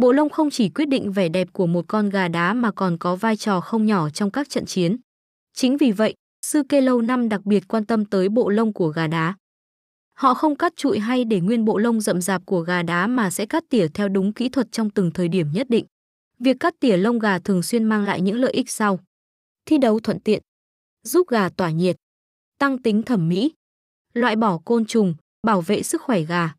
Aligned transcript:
Bộ 0.00 0.12
lông 0.12 0.30
không 0.30 0.50
chỉ 0.50 0.68
quyết 0.68 0.88
định 0.88 1.12
vẻ 1.12 1.28
đẹp 1.28 1.48
của 1.52 1.66
một 1.66 1.84
con 1.88 2.10
gà 2.10 2.28
đá 2.28 2.54
mà 2.54 2.72
còn 2.72 2.98
có 2.98 3.16
vai 3.16 3.36
trò 3.36 3.60
không 3.60 3.86
nhỏ 3.86 4.10
trong 4.10 4.30
các 4.30 4.48
trận 4.48 4.66
chiến. 4.66 4.96
Chính 5.54 5.76
vì 5.76 5.92
vậy, 5.92 6.14
sư 6.46 6.62
kê 6.68 6.80
lâu 6.80 7.02
năm 7.02 7.28
đặc 7.28 7.44
biệt 7.44 7.68
quan 7.68 7.86
tâm 7.86 8.04
tới 8.04 8.28
bộ 8.28 8.48
lông 8.48 8.72
của 8.72 8.88
gà 8.88 9.06
đá. 9.06 9.34
Họ 10.14 10.34
không 10.34 10.56
cắt 10.56 10.72
trụi 10.76 10.98
hay 10.98 11.24
để 11.24 11.40
nguyên 11.40 11.64
bộ 11.64 11.78
lông 11.78 12.00
rậm 12.00 12.20
rạp 12.20 12.46
của 12.46 12.60
gà 12.60 12.82
đá 12.82 13.06
mà 13.06 13.30
sẽ 13.30 13.46
cắt 13.46 13.64
tỉa 13.70 13.88
theo 13.94 14.08
đúng 14.08 14.32
kỹ 14.32 14.48
thuật 14.48 14.72
trong 14.72 14.90
từng 14.90 15.10
thời 15.10 15.28
điểm 15.28 15.46
nhất 15.52 15.70
định. 15.70 15.84
Việc 16.38 16.56
cắt 16.60 16.74
tỉa 16.80 16.96
lông 16.96 17.18
gà 17.18 17.38
thường 17.38 17.62
xuyên 17.62 17.84
mang 17.84 18.04
lại 18.04 18.20
những 18.20 18.36
lợi 18.36 18.52
ích 18.52 18.70
sau. 18.70 18.98
Thi 19.66 19.78
đấu 19.78 20.00
thuận 20.00 20.20
tiện, 20.20 20.42
giúp 21.02 21.28
gà 21.28 21.48
tỏa 21.48 21.70
nhiệt, 21.70 21.96
tăng 22.58 22.78
tính 22.78 23.02
thẩm 23.02 23.28
mỹ, 23.28 23.52
loại 24.14 24.36
bỏ 24.36 24.58
côn 24.64 24.84
trùng, 24.84 25.14
bảo 25.46 25.60
vệ 25.60 25.82
sức 25.82 26.02
khỏe 26.02 26.22
gà. 26.22 26.54